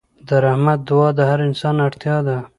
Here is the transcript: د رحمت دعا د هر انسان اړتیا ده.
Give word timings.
د 0.27 0.29
رحمت 0.45 0.79
دعا 0.87 1.07
د 1.17 1.19
هر 1.29 1.39
انسان 1.49 1.75
اړتیا 1.87 2.17
ده. 2.27 2.37